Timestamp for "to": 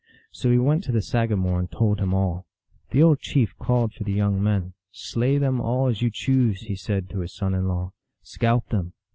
0.85-0.91, 7.11-7.19